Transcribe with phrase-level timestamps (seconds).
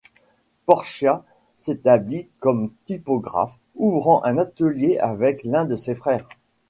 [0.65, 1.23] Porchia
[1.55, 6.27] s'établit comme typographe, ouvrant un atelier avec l'un de ses frères.